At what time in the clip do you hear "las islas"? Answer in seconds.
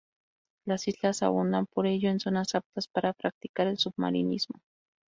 0.65-1.21